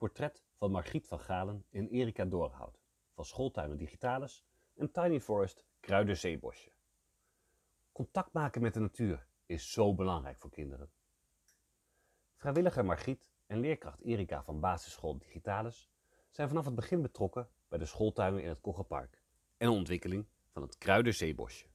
Portret 0.00 0.44
van 0.56 0.70
Margriet 0.70 1.06
van 1.06 1.20
Galen 1.20 1.64
en 1.70 1.88
Erika 1.88 2.24
Doorhout 2.24 2.80
van 3.14 3.24
Schooltuinen 3.24 3.76
Digitalis 3.76 4.44
en 4.74 4.90
Tiny 4.90 5.20
Forest 5.20 5.64
Kruidenzeebosje. 5.80 6.72
Contact 7.92 8.32
maken 8.32 8.62
met 8.62 8.74
de 8.74 8.80
natuur 8.80 9.26
is 9.46 9.72
zo 9.72 9.94
belangrijk 9.94 10.38
voor 10.38 10.50
kinderen. 10.50 10.90
Vrijwilliger 12.36 12.84
Margriet 12.84 13.30
en 13.46 13.60
leerkracht 13.60 14.00
Erika 14.00 14.42
van 14.42 14.60
basisschool 14.60 15.18
Digitalis 15.18 15.90
zijn 16.30 16.48
vanaf 16.48 16.64
het 16.64 16.74
begin 16.74 17.02
betrokken 17.02 17.48
bij 17.68 17.78
de 17.78 17.86
schooltuinen 17.86 18.42
in 18.42 18.48
het 18.48 18.60
Koggenpark 18.60 19.22
en 19.56 19.66
de 19.66 19.74
ontwikkeling 19.74 20.26
van 20.48 20.62
het 20.62 20.78
Kruidenzeebosje. 20.78 21.66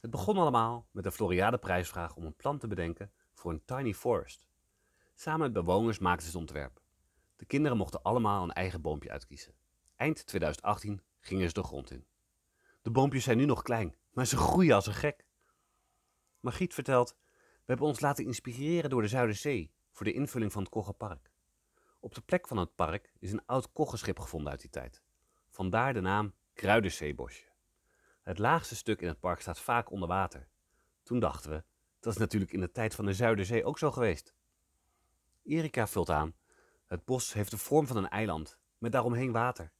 Het 0.00 0.10
begon 0.10 0.36
allemaal 0.36 0.88
met 0.90 1.04
de 1.04 1.12
Floriade 1.12 1.58
prijsvraag 1.58 2.16
om 2.16 2.24
een 2.24 2.36
plan 2.36 2.58
te 2.58 2.66
bedenken 2.66 3.12
voor 3.32 3.52
een 3.52 3.64
tiny 3.64 3.94
forest. 3.94 4.46
Samen 5.14 5.40
met 5.40 5.52
bewoners 5.52 5.98
maakten 5.98 6.22
ze 6.26 6.30
het 6.30 6.40
ontwerp. 6.40 6.82
De 7.44 7.50
kinderen 7.50 7.78
mochten 7.78 8.02
allemaal 8.02 8.42
een 8.42 8.52
eigen 8.52 8.80
boompje 8.80 9.10
uitkiezen. 9.10 9.54
Eind 9.96 10.26
2018 10.26 11.02
gingen 11.20 11.48
ze 11.48 11.54
de 11.54 11.62
grond 11.62 11.90
in. 11.90 12.06
De 12.82 12.90
boompjes 12.90 13.24
zijn 13.24 13.36
nu 13.36 13.44
nog 13.44 13.62
klein, 13.62 13.94
maar 14.10 14.26
ze 14.26 14.36
groeien 14.36 14.74
als 14.74 14.86
een 14.86 14.94
gek. 14.94 15.26
Margriet 16.40 16.74
vertelt, 16.74 17.16
we 17.32 17.62
hebben 17.64 17.86
ons 17.86 18.00
laten 18.00 18.24
inspireren 18.24 18.90
door 18.90 19.02
de 19.02 19.08
Zuiderzee 19.08 19.72
voor 19.90 20.06
de 20.06 20.12
invulling 20.12 20.52
van 20.52 20.62
het 20.62 20.70
Koggenpark. 20.70 21.30
Op 22.00 22.14
de 22.14 22.20
plek 22.20 22.48
van 22.48 22.56
het 22.56 22.74
park 22.74 23.12
is 23.18 23.32
een 23.32 23.46
oud 23.46 23.72
koggenschip 23.72 24.18
gevonden 24.18 24.50
uit 24.50 24.60
die 24.60 24.70
tijd. 24.70 25.02
Vandaar 25.48 25.92
de 25.92 26.00
naam 26.00 26.34
Kruidenzeebosje. 26.54 27.48
Het 28.22 28.38
laagste 28.38 28.76
stuk 28.76 29.00
in 29.00 29.08
het 29.08 29.20
park 29.20 29.40
staat 29.40 29.60
vaak 29.60 29.90
onder 29.90 30.08
water. 30.08 30.48
Toen 31.02 31.20
dachten 31.20 31.50
we, 31.50 31.64
dat 32.00 32.12
is 32.12 32.18
natuurlijk 32.18 32.52
in 32.52 32.60
de 32.60 32.70
tijd 32.70 32.94
van 32.94 33.04
de 33.04 33.14
Zuiderzee 33.14 33.64
ook 33.64 33.78
zo 33.78 33.90
geweest. 33.90 34.34
Erika 35.42 35.86
vult 35.86 36.10
aan, 36.10 36.34
het 36.94 37.04
bos 37.04 37.32
heeft 37.32 37.50
de 37.50 37.58
vorm 37.58 37.86
van 37.86 37.96
een 37.96 38.08
eiland, 38.08 38.58
met 38.78 38.92
daaromheen 38.92 39.32
water. 39.32 39.72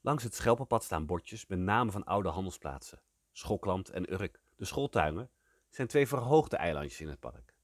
Langs 0.00 0.24
het 0.24 0.34
Schelpenpad 0.34 0.84
staan 0.84 1.06
bordjes 1.06 1.46
met 1.46 1.58
namen 1.58 1.92
van 1.92 2.04
oude 2.04 2.28
handelsplaatsen. 2.28 3.02
Schokland 3.32 3.90
en 3.90 4.12
Urk, 4.12 4.40
de 4.56 4.64
schooltuinen, 4.64 5.30
zijn 5.68 5.88
twee 5.88 6.06
verhoogde 6.06 6.56
eilandjes 6.56 7.00
in 7.00 7.08
het 7.08 7.20
park. 7.20 7.54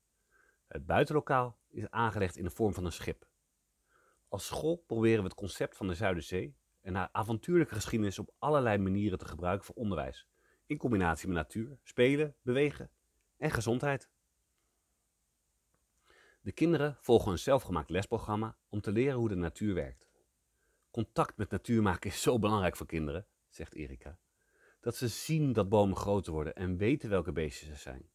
Het 0.69 0.87
buitenlokaal 0.87 1.59
is 1.69 1.91
aangelegd 1.91 2.37
in 2.37 2.45
de 2.45 2.51
vorm 2.51 2.75
van 2.75 2.85
een 2.85 2.93
schip. 2.93 3.27
Als 4.29 4.47
school 4.47 4.77
proberen 4.77 5.23
we 5.23 5.29
het 5.29 5.39
concept 5.39 5.77
van 5.77 5.87
de 5.87 5.95
Zuiderzee 5.95 6.57
en 6.81 6.95
haar 6.95 7.09
avontuurlijke 7.13 7.75
geschiedenis 7.75 8.19
op 8.19 8.35
allerlei 8.39 8.79
manieren 8.79 9.19
te 9.19 9.29
gebruiken 9.29 9.67
voor 9.67 9.75
onderwijs, 9.75 10.29
in 10.67 10.77
combinatie 10.77 11.29
met 11.29 11.37
natuur, 11.37 11.79
spelen, 11.83 12.37
bewegen 12.43 12.91
en 13.37 13.51
gezondheid. 13.51 14.11
De 16.45 16.53
kinderen 16.53 16.97
volgen 17.01 17.33
een 17.33 17.39
zelfgemaakt 17.39 17.91
lesprogramma 17.91 18.57
om 18.69 18.81
te 18.81 18.93
leren 18.93 19.19
hoe 19.19 19.29
de 19.29 19.35
natuur 19.35 19.75
werkt. 19.75 20.09
Contact 20.91 21.37
met 21.37 21.51
natuur 21.51 21.83
maken 21.83 22.11
is 22.11 22.23
zo 22.23 22.39
belangrijk 22.39 22.77
voor 22.77 22.87
kinderen, 22.87 23.27
zegt 23.49 23.75
Erika. 23.75 24.19
Dat 24.81 24.97
ze 24.97 25.09
zien 25.09 25.53
dat 25.53 25.69
bomen 25.69 25.97
groter 25.97 26.33
worden 26.33 26.55
en 26.55 26.77
weten 26.77 27.11
welke 27.11 27.33
beestjes 27.33 27.69
er 27.69 27.77
zijn. 27.77 28.11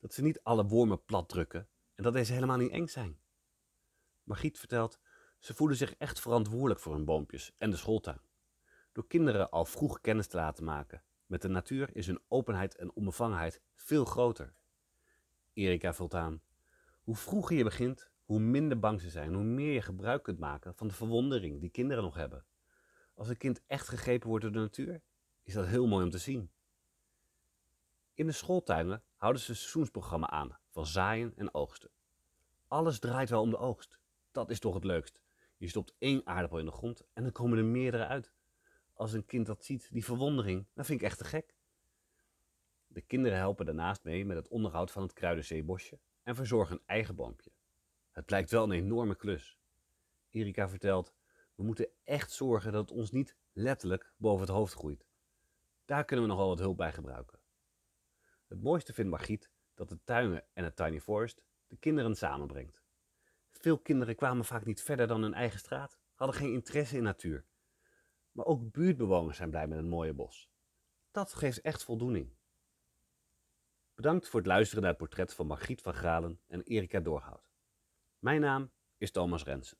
Dat 0.00 0.14
ze 0.14 0.22
niet 0.22 0.42
alle 0.42 0.66
wormen 0.66 1.04
plat 1.04 1.28
drukken 1.28 1.68
en 1.94 2.02
dat 2.02 2.12
deze 2.12 2.32
helemaal 2.32 2.56
niet 2.56 2.70
eng 2.70 2.86
zijn. 2.86 3.20
Margriet 4.22 4.58
vertelt, 4.58 4.98
ze 5.38 5.54
voelen 5.54 5.76
zich 5.76 5.94
echt 5.94 6.20
verantwoordelijk 6.20 6.80
voor 6.80 6.94
hun 6.94 7.04
boompjes 7.04 7.54
en 7.58 7.70
de 7.70 7.76
schooltuin. 7.76 8.20
Door 8.92 9.06
kinderen 9.06 9.50
al 9.50 9.64
vroeg 9.64 10.00
kennis 10.00 10.26
te 10.26 10.36
laten 10.36 10.64
maken 10.64 11.02
met 11.26 11.42
de 11.42 11.48
natuur 11.48 11.96
is 11.96 12.06
hun 12.06 12.22
openheid 12.28 12.76
en 12.76 12.92
onbevangenheid 12.92 13.60
veel 13.74 14.04
groter. 14.04 14.54
Erika 15.52 15.94
vult 15.94 16.14
aan, 16.14 16.42
hoe 17.02 17.16
vroeger 17.16 17.56
je 17.56 17.64
begint, 17.64 18.10
hoe 18.24 18.40
minder 18.40 18.78
bang 18.78 19.00
ze 19.00 19.10
zijn, 19.10 19.34
hoe 19.34 19.44
meer 19.44 19.72
je 19.72 19.82
gebruik 19.82 20.22
kunt 20.22 20.38
maken 20.38 20.74
van 20.74 20.88
de 20.88 20.94
verwondering 20.94 21.60
die 21.60 21.70
kinderen 21.70 22.02
nog 22.02 22.14
hebben. 22.14 22.44
Als 23.14 23.28
een 23.28 23.36
kind 23.36 23.62
echt 23.66 23.88
gegrepen 23.88 24.28
wordt 24.28 24.44
door 24.44 24.52
de 24.52 24.58
natuur, 24.58 25.02
is 25.42 25.54
dat 25.54 25.66
heel 25.66 25.86
mooi 25.86 26.04
om 26.04 26.10
te 26.10 26.18
zien. 26.18 26.50
In 28.14 28.26
de 28.26 28.32
schooltuinen 28.32 29.02
houden 29.14 29.42
ze 29.42 29.50
een 29.50 29.56
seizoensprogramma 29.56 30.30
aan 30.30 30.58
van 30.70 30.86
zaaien 30.86 31.32
en 31.36 31.54
oogsten. 31.54 31.90
Alles 32.66 32.98
draait 32.98 33.30
wel 33.30 33.40
om 33.40 33.50
de 33.50 33.58
oogst. 33.58 33.98
Dat 34.32 34.50
is 34.50 34.58
toch 34.58 34.74
het 34.74 34.84
leukst. 34.84 35.20
Je 35.56 35.68
stopt 35.68 35.94
één 35.98 36.26
aardappel 36.26 36.58
in 36.58 36.64
de 36.64 36.72
grond 36.72 37.06
en 37.12 37.22
dan 37.22 37.32
komen 37.32 37.58
er 37.58 37.64
meerdere 37.64 38.06
uit. 38.06 38.32
Als 38.94 39.12
een 39.12 39.26
kind 39.26 39.46
dat 39.46 39.64
ziet, 39.64 39.88
die 39.92 40.04
verwondering, 40.04 40.66
dan 40.74 40.84
vind 40.84 41.00
ik 41.00 41.06
echt 41.06 41.18
te 41.18 41.24
gek. 41.24 41.54
De 42.86 43.00
kinderen 43.00 43.38
helpen 43.38 43.66
daarnaast 43.66 44.04
mee 44.04 44.24
met 44.24 44.36
het 44.36 44.48
onderhoud 44.48 44.90
van 44.90 45.02
het 45.02 45.12
Kruidenzeebosje 45.12 45.98
en 46.22 46.34
verzorgen 46.34 46.76
een 46.76 46.82
eigen 46.86 47.14
boompje. 47.14 47.52
Het 48.10 48.24
blijkt 48.24 48.50
wel 48.50 48.64
een 48.64 48.70
enorme 48.70 49.14
klus. 49.14 49.58
Erika 50.30 50.68
vertelt, 50.68 51.14
we 51.54 51.62
moeten 51.62 51.88
echt 52.04 52.32
zorgen 52.32 52.72
dat 52.72 52.88
het 52.88 52.98
ons 52.98 53.10
niet 53.10 53.36
letterlijk 53.52 54.12
boven 54.16 54.40
het 54.40 54.56
hoofd 54.56 54.74
groeit. 54.74 55.06
Daar 55.84 56.04
kunnen 56.04 56.24
we 56.24 56.30
nog 56.30 56.40
wel 56.40 56.48
wat 56.48 56.58
hulp 56.58 56.76
bij 56.76 56.92
gebruiken. 56.92 57.40
Het 58.46 58.62
mooiste 58.62 58.92
vindt 58.92 59.10
Margriet 59.10 59.50
dat 59.74 59.88
de 59.88 59.98
tuinen 60.04 60.44
en 60.52 60.64
het 60.64 60.76
Tiny 60.76 61.00
Forest 61.00 61.42
de 61.66 61.76
kinderen 61.76 62.16
samenbrengt. 62.16 62.82
Veel 63.50 63.78
kinderen 63.78 64.16
kwamen 64.16 64.44
vaak 64.44 64.64
niet 64.64 64.82
verder 64.82 65.06
dan 65.06 65.22
hun 65.22 65.34
eigen 65.34 65.58
straat, 65.58 65.98
hadden 66.14 66.36
geen 66.36 66.52
interesse 66.52 66.96
in 66.96 67.02
natuur. 67.02 67.46
Maar 68.32 68.46
ook 68.46 68.70
buurtbewoners 68.70 69.36
zijn 69.36 69.50
blij 69.50 69.66
met 69.66 69.78
een 69.78 69.88
mooie 69.88 70.14
bos. 70.14 70.50
Dat 71.10 71.34
geeft 71.34 71.60
echt 71.60 71.84
voldoening. 71.84 72.38
Bedankt 74.00 74.28
voor 74.28 74.40
het 74.40 74.48
luisteren 74.48 74.82
naar 74.82 74.90
het 74.90 75.00
portret 75.00 75.34
van 75.34 75.46
Margriet 75.46 75.80
van 75.82 75.94
Gralen 75.94 76.40
en 76.46 76.62
Erika 76.62 77.00
Doorhout. 77.00 77.50
Mijn 78.18 78.40
naam 78.40 78.72
is 78.96 79.10
Thomas 79.10 79.44
Rensen. 79.44 79.78